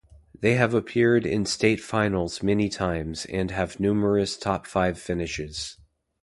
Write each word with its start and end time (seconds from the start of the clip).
They 0.33 0.53
have 0.55 0.73
appeared 0.73 1.27
in 1.27 1.45
state 1.45 1.79
finals 1.79 2.41
many 2.41 2.69
times 2.69 3.25
and 3.27 3.51
have 3.51 3.79
numerous 3.79 4.35
top 4.35 4.65
five 4.65 4.97
finishes. 4.99 5.77